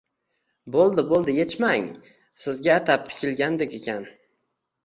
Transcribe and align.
“Bo’ldi-bo’ldi 0.75 1.35
yechmang, 1.39 1.85
Sizga 2.45 2.73
atab 2.79 3.07
tikilgandek 3.13 3.77
ekan. 3.83 4.09